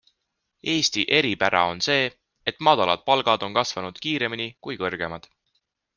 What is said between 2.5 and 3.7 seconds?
et madalad palgad on